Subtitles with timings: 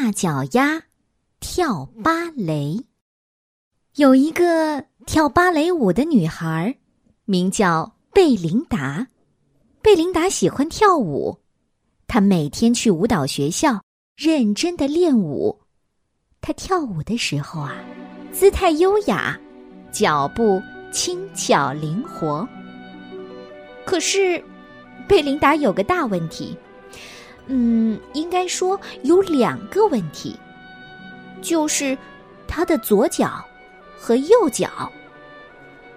[0.00, 0.80] 大脚丫
[1.40, 2.86] 跳芭蕾。
[3.96, 6.78] 有一个跳芭蕾舞的女孩，
[7.24, 9.08] 名叫贝琳达。
[9.82, 11.36] 贝琳达喜欢跳舞，
[12.06, 13.82] 她每天去舞蹈学校
[14.14, 15.58] 认真的练舞。
[16.40, 17.74] 她跳舞的时候啊，
[18.30, 19.36] 姿态优雅，
[19.90, 20.62] 脚步
[20.92, 22.48] 轻巧灵活。
[23.84, 24.40] 可是，
[25.08, 26.56] 贝琳达有个大问题。
[27.48, 30.38] 嗯，应该说有两个问题，
[31.42, 31.96] 就是
[32.46, 33.44] 他的左脚
[33.98, 34.90] 和右脚。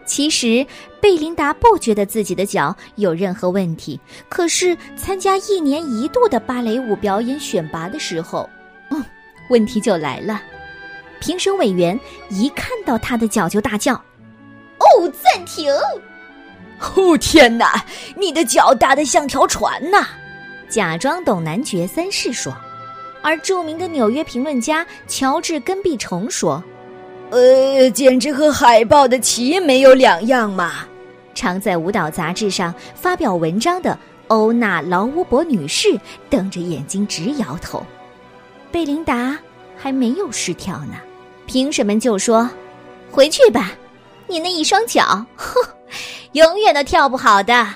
[0.05, 0.65] 其实
[0.99, 8.49] 贝琳达不觉得自己的脚有任何问题，可是参加一年一度的芭蕾舞表演选拔的时候，
[8.89, 9.01] 嗯，
[9.49, 10.41] 问题就来了。
[11.19, 11.97] 评审委员
[12.29, 13.93] 一看到他的脚就大叫
[14.79, 15.71] ：“哦，暂停！
[16.95, 17.85] 哦天哪，
[18.17, 20.07] 你的脚大得像条船呐！”
[20.71, 22.55] 假装懂男爵三世说，
[23.21, 26.63] 而著名的纽约评论家乔治根碧虫说
[27.29, 30.85] ：“呃，简直和海豹的鳍没有两样嘛！”
[31.35, 37.85] 常在舞蹈杂志上发表文章的欧娜劳乌伯女士瞪着眼睛直摇头。
[38.71, 39.37] 贝琳达
[39.75, 40.93] 还没有试跳呢，
[41.45, 42.49] 评审们就说
[43.11, 43.73] ：“回去吧，
[44.25, 45.61] 你那一双脚，哼，
[46.31, 47.67] 永远都跳不好的。”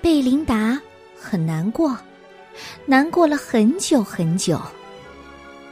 [0.00, 0.80] 贝琳达。
[1.20, 1.96] 很难过，
[2.86, 4.60] 难过了很久很久。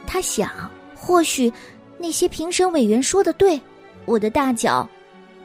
[0.05, 1.51] 他想，或许
[1.97, 3.59] 那些评审委员说的对，
[4.05, 4.87] 我的大脚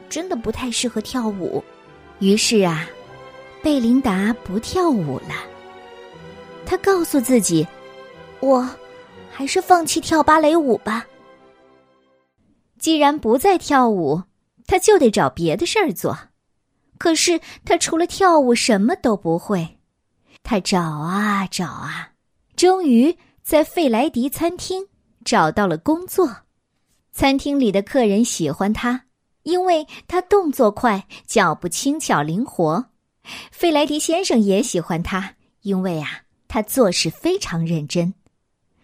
[0.09, 1.63] 真的不太适合跳舞。
[2.19, 2.87] 于是啊，
[3.61, 5.33] 贝琳达不跳舞了。
[6.65, 7.67] 他告诉自己，
[8.39, 8.67] 我
[9.31, 11.05] 还是放弃跳芭蕾舞吧。
[12.79, 14.21] 既然不再跳舞，
[14.67, 16.17] 他就得找别的事儿做。
[16.97, 19.77] 可是他除了跳舞什么都不会。
[20.53, 22.11] 他找啊找啊，
[22.55, 24.85] 终于在费莱迪餐厅
[25.25, 26.29] 找到了工作。
[27.11, 29.05] 餐厅里的客人喜欢他，
[29.41, 32.85] 因为他动作快，脚步轻巧灵活。
[33.51, 38.13] 费莱迪先生也喜欢他，因为啊，他做事非常认真。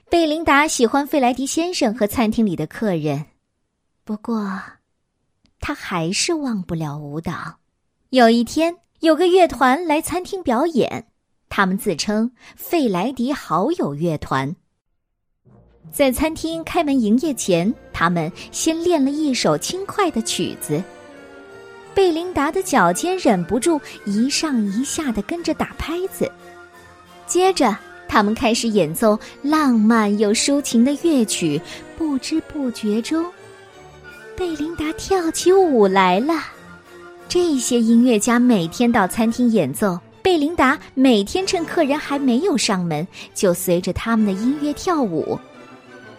[0.09, 3.27] 贝琳达喜欢费莱迪先生和餐厅里的客人，
[4.03, 4.59] 不过，
[5.59, 7.59] 他还是忘不了舞蹈。
[8.09, 11.05] 有一天，有个乐团来餐厅表演。
[11.49, 14.55] 他们自称费莱迪好友乐团。
[15.91, 20.81] 在餐厅开门营业前，他们先练了一首轻快的曲子。
[21.95, 26.31] 贝琳达的脚尖忍不住一上一下的跟着打拍子。
[27.25, 27.75] 接着，
[28.07, 31.59] 他们开始演奏浪漫又抒情的乐曲。
[31.97, 33.25] 不知不觉中，
[34.37, 36.35] 贝琳达跳起舞来了。
[37.27, 39.99] 这些音乐家每天到餐厅演奏。
[40.29, 45.39] 贝琳达每天趁客人还没有上门，就随着他们的音乐跳舞。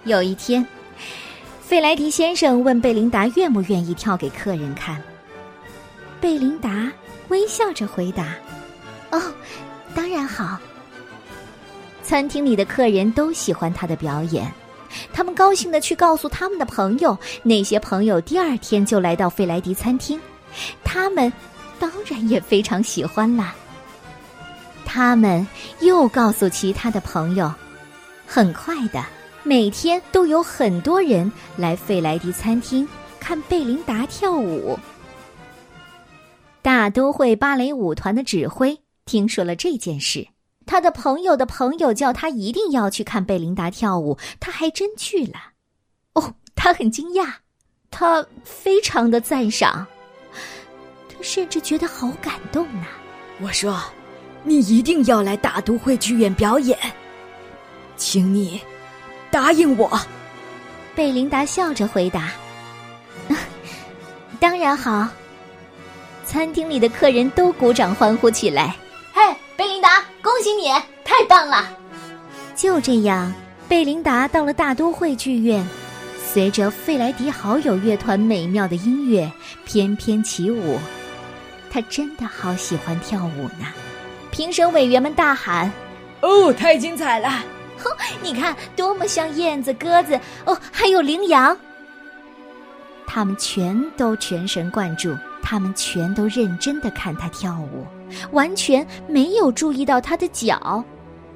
[0.02, 0.66] 有一天，
[1.60, 5.00] 费莱迪先生问贝琳达愿不愿意跳给客人看。
[6.20, 6.90] 贝琳达
[7.28, 8.34] 微笑着回答
[9.12, 9.22] ：“哦，
[9.94, 10.58] 当然好。”
[12.02, 14.52] 餐厅里的客人都喜欢他的表演，
[15.12, 20.20] 他们高兴的去告诉他们的朋友，那些朋友第二天就来到费莱迪餐厅，
[20.82, 21.32] 他们
[21.78, 23.54] 当然也非常喜欢啦。
[24.92, 25.46] 他们
[25.78, 27.54] 又告诉其他的朋友，
[28.26, 29.00] 很快的，
[29.44, 32.88] 每天都有很多人来费莱迪餐厅
[33.20, 34.76] 看贝琳达跳舞。
[36.60, 40.26] 大都会芭蕾舞团的指挥听说了这件事，
[40.66, 45.38] 他的朋友的朋友叫他一定要去看贝琳达跳舞，他还真去了。
[46.14, 47.34] 哦，他很惊讶，
[47.92, 49.86] 他非常的赞赏，
[51.08, 52.86] 他甚至觉得好感动呢。
[53.40, 53.80] 我说。
[54.42, 56.78] 你一定要来大都会剧院表演，
[57.96, 58.60] 请你
[59.30, 60.00] 答应我。
[60.94, 62.30] 贝琳达笑着回答
[64.40, 65.08] ：“当然好。”
[66.24, 68.76] 餐厅里的客人都鼓掌欢呼起来。
[69.12, 69.20] 嘿，
[69.56, 70.68] 贝琳达，恭喜你，
[71.04, 71.68] 太棒了！
[72.54, 73.32] 就这样，
[73.68, 75.66] 贝琳达到了大都会剧院，
[76.24, 79.30] 随着费莱迪好友乐团美妙的音乐
[79.64, 80.78] 翩翩起舞。
[81.70, 83.66] 她真的好喜欢跳舞呢。
[84.40, 85.70] 评审委员们大喊
[86.22, 87.28] ：“哦，太精彩了！
[87.76, 87.90] 哼，
[88.22, 91.54] 你看，多么像燕子、鸽子哦，还有羚羊。
[93.06, 97.84] 他们全都全神贯注，他们全都认真的看他跳舞，
[98.32, 100.82] 完全没有注意到他的脚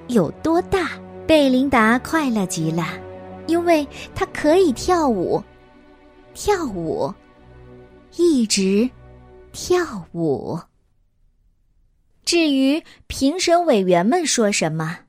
[0.06, 0.88] 有多大。
[1.26, 2.86] 贝琳达快乐极了，
[3.46, 5.44] 因为她可以跳舞，
[6.32, 7.12] 跳舞，
[8.16, 8.88] 一直
[9.52, 9.84] 跳
[10.14, 10.58] 舞。”
[12.24, 15.00] 至于评审委员们说什么，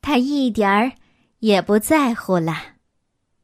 [0.00, 0.92] 他一点儿
[1.40, 2.56] 也不在乎了。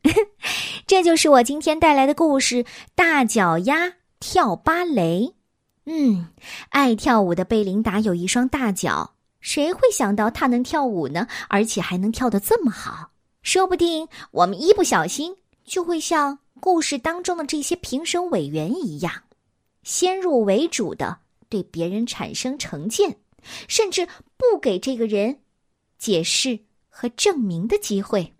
[0.86, 2.64] 这就是我今天带来的故事：
[2.94, 5.34] 大脚丫跳芭蕾。
[5.86, 6.28] 嗯，
[6.68, 11.26] 爱跳舞的贝琳达有一双大脚，谁会想到她能跳舞呢？
[11.48, 13.10] 而且还能跳得这么好。
[13.42, 15.34] 说不定我们一不小心
[15.64, 19.12] 就会像故事当中的这些评审委员一样，
[19.82, 21.18] 先入为主的
[21.50, 23.18] 对别人产生成见，
[23.68, 24.08] 甚至
[24.38, 25.40] 不给这个人
[25.98, 28.32] 解释和证明的机会。